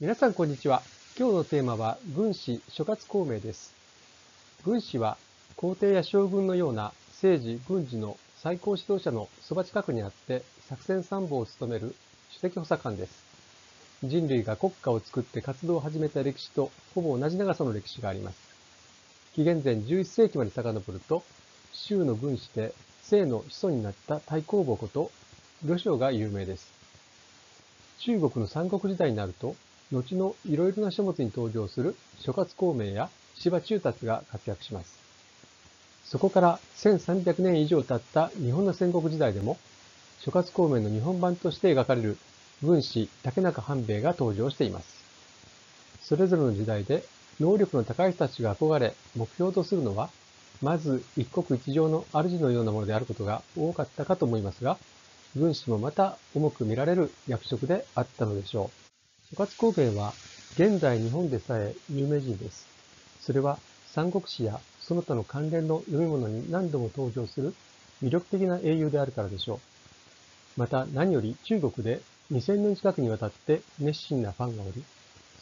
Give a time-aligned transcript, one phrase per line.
[0.00, 0.82] 皆さんこんにちは。
[1.16, 3.72] 今日のテーマは軍師諸葛孔明です。
[4.64, 5.16] 軍師は
[5.54, 11.94] 皇帝や将軍のような政治・軍事の最高指導者のそば近くにあって作戦参謀を務める
[12.32, 13.24] 主席補佐官です。
[14.02, 18.36] 人類が国家を作って活動を始めた歴史とほぼ同じ長さの歴史があります。
[19.36, 21.22] 紀元前11世紀まで遡ると、
[21.72, 22.74] 周の軍師で
[23.08, 25.12] 姓の子孫になった太公望こと
[25.64, 26.72] 呂章が有名です。
[28.00, 29.54] 中国の三国時代になると、
[29.94, 34.98] 後のいろいろな書物に登場する諸葛孔明や司馬中達が活躍します。
[36.04, 39.56] そこから1300年以上経った日本の戦国時代でも、
[40.20, 42.18] 諸葛孔明の日本版として描かれる
[42.62, 45.04] 軍師竹中半兵衛が登場しています。
[46.02, 47.04] それぞれの時代で
[47.40, 50.10] 能力の高い人たちが憧れ、目標とするのは、
[50.62, 54.78] まず一国一城の主のようなものであることが多かったかと思いますが、
[55.36, 58.83] 軍師もまた重く見られる役職であったのでしょう。
[59.30, 60.14] 諸葛孔明は
[60.54, 62.68] 現在日本でさえ有名人です。
[63.20, 67.54] それは三国志やその他の関連の読み物に何度も登場する
[68.02, 70.60] 魅力的な英雄であるからでしょう。
[70.60, 72.00] また何より中国で
[72.30, 74.84] 2000年近くにわたって熱心なファンがおり、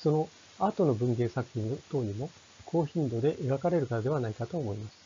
[0.03, 2.31] その後の文芸作品等にも
[2.65, 4.97] 高頻度で描かれるからではないかと思います。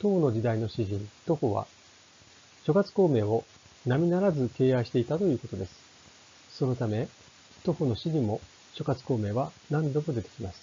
[0.00, 1.66] 唐の時代の詩人、徒歩は、
[2.64, 3.44] 諸葛孔明を
[3.86, 5.72] 並ならず敬愛していたということです。
[6.50, 7.06] そのため、
[7.64, 8.40] 徒歩の詩にも
[8.74, 10.60] 諸葛孔明は何度も出てきます。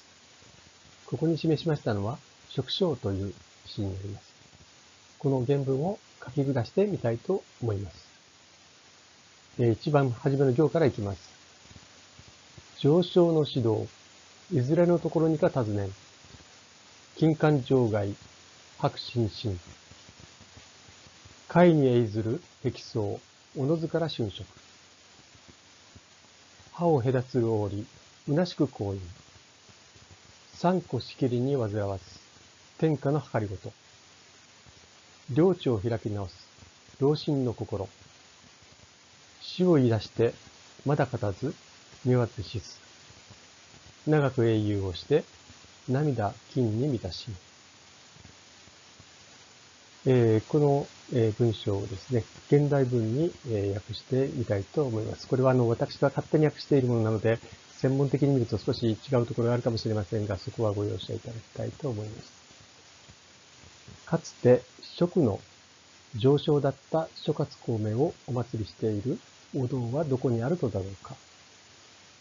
[1.05, 2.17] ここに示しましたのは、
[2.49, 3.33] 食章という
[3.65, 4.33] 詩になります。
[5.19, 8.07] この原文を書き下してみたいと思います。
[9.59, 11.29] 一番初めの行からいきます。
[12.79, 13.87] 上昇の指導、
[14.51, 15.91] いずれのところにか尋ねん。
[17.17, 18.13] 金環場外、
[18.79, 19.57] 白心身。
[21.47, 23.19] 海に栄ずる適層、
[23.57, 24.45] おのずから春色。
[26.77, 27.87] 歯を隔つる折、
[28.27, 28.99] むなしく行為。
[30.53, 32.03] 三個しきりに煩わず、
[32.77, 33.73] 天下の計りごと。
[35.31, 36.35] 領地を開き直す、
[36.99, 37.89] 老心の心。
[39.41, 40.35] 死を言い出して、
[40.85, 41.55] まだ勝たず、
[42.05, 42.75] 見渡しず。
[44.05, 45.23] 長く英雄をして、
[45.89, 47.31] 涙金に満たし。
[50.05, 55.27] えー、この、え、文章をですね、現代文に、え、訳してみたいと思います。
[55.27, 57.39] これはあの私が勝手に訳しているものなので、
[57.77, 62.31] 専門的に見ると少し違うところがあるかもしれませんが、そこはご容赦いただきたいと思います。
[64.05, 65.39] かつて食の
[66.15, 69.17] 上昇だった諸葛孔明をお祭りしている
[69.55, 71.15] お堂はどこにあるのだろうか。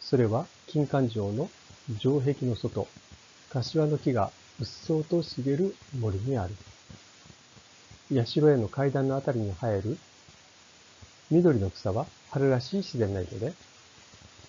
[0.00, 1.48] それは金環城の
[1.98, 2.86] 城壁の外、
[3.50, 4.30] 柏の木が
[4.60, 6.54] うっそうと茂る森にある。
[8.10, 9.98] 社への階段のあたりに生える
[11.30, 13.52] 緑の草は春らしい自然な色で、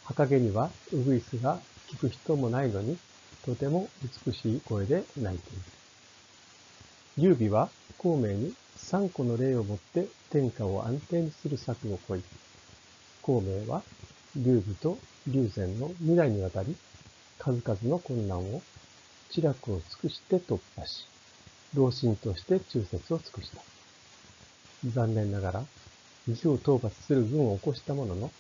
[0.05, 1.59] 墓毛にはウグイスが
[1.89, 2.95] 聞く人もないのに、
[3.45, 3.89] とても
[4.27, 5.61] 美しい声で鳴いている。
[7.17, 12.21] 劉備は孔明に三個の霊をもって天下を安定にする策を講い、
[13.23, 13.81] 孔明は
[14.35, 16.75] 劉備と劉禅の未来にわたり、
[17.39, 18.61] 数々の困難を
[19.31, 21.16] 知略を尽くして突破し、
[21.77, 23.61] 老臣として忠説を尽くした。
[24.89, 25.63] 残念ながら、
[26.27, 28.31] 義を討伐する軍を起こしたものの、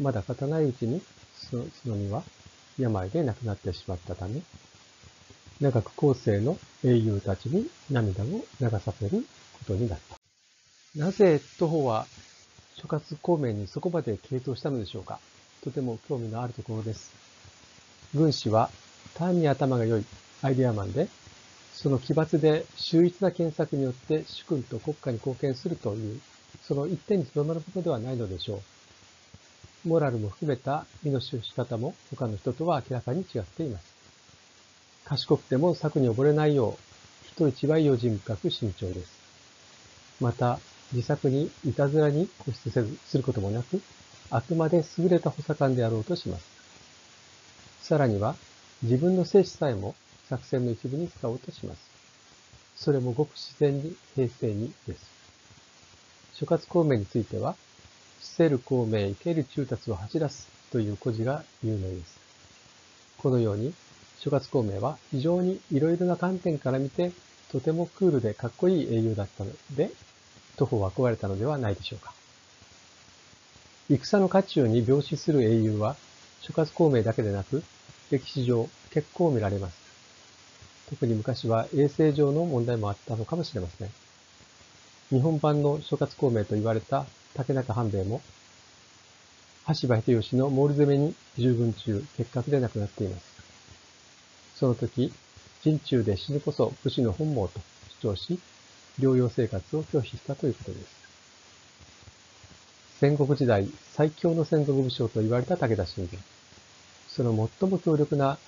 [0.00, 1.00] まだ勝たないうちに、
[1.50, 1.56] そ
[1.88, 2.22] の身は
[2.78, 4.42] 病で亡くなってしまったため、
[5.60, 8.26] 長く後世の英雄たちに涙を
[8.60, 10.16] 流させることになった。
[10.98, 12.06] なぜ徒歩は
[12.74, 15.20] 諸葛孔明にそこまで傾倒したのでしょうか
[15.62, 17.12] とても興味のあるところです。
[18.12, 18.70] 軍師は
[19.14, 20.04] 単に頭が良い
[20.42, 21.06] アイデアマンで、
[21.74, 26.20] その奇抜で秀逸な検索によって主君と国家に貢献するという、
[26.62, 28.56] その一点にとどまることではないのでしょ
[29.84, 29.88] う。
[29.88, 33.92] モラルも含めた身の仕方も他の人とは明らかに違っています。
[35.04, 39.10] 賢くても策に溺れないよう、人一倍用心深く慎重です。
[40.20, 40.60] また、
[40.92, 43.80] 自作にいたずらに固執せずすることもなく、
[44.30, 46.44] あくまで優れた補佐官であろうとします。
[47.80, 48.36] さらには、
[48.82, 49.96] 自分の生死さえも
[50.32, 51.78] 作戦の一部に使おうとします。
[52.74, 55.04] それもごく自然に、平成にです。
[56.32, 57.54] 諸葛孔明については、
[58.18, 62.18] 死せる孔明生ける中達を走らすという故事が有名です。
[63.18, 63.74] このように、
[64.20, 67.12] 諸葛孔明は非常にいろいろな観点から見て、
[67.50, 69.90] とてもクールでかっこいい英雄だったので、
[70.56, 72.14] 徒歩は憧れたのではないでしょうか。
[73.90, 75.94] 戦の渦中に病死する英雄は、
[76.40, 77.62] 諸葛孔明だけでなく、
[78.10, 79.81] 歴史上結構見られます。
[80.90, 83.88] 特に昔は衛生上の問題もあったのかもしれません。
[85.10, 88.20] 日本版の諸葛孔明と言われた竹中半兵衛も、
[89.64, 93.24] 羽柴秀吉の毛利攻めに従軍中、結核で亡くなっています。
[94.56, 95.12] その時、
[95.62, 97.60] 陣中で死ぬこそ武士の本望と
[98.00, 98.40] 主張し、
[98.98, 101.02] 療養生活を拒否したということです。
[102.98, 106.20] 戦国時代最強の戦国武将と言われた武田信玄。
[107.08, 108.38] その最も強力な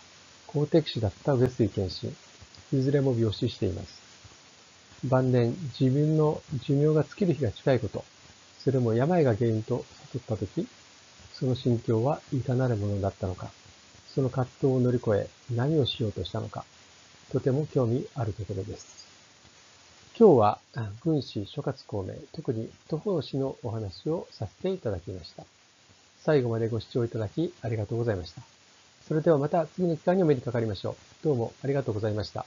[0.47, 2.17] 公敵手だった上杉謙信。
[2.77, 4.03] いずれも病死しています。
[5.05, 8.05] 晩年、自分の寿命が尽きる日が近いこと、
[8.59, 10.67] それも病が原因と悟ったとき、
[11.35, 13.51] その心境はいかなるものだったのか、
[14.15, 16.65] その葛藤を乗り越え何をしようとしたのか、
[17.33, 19.07] とても興味あるところです。
[20.17, 20.59] 今日は
[21.03, 25.45] 軍師諸葛孔明、特に徒歩氏のお話をさせていただきました。
[26.23, 28.41] 最後までご視聴いただきありがとうございました。
[29.09, 31.25] それではまた次の機会にお目にかかりましょう。
[31.25, 32.47] どうもありがとうございました。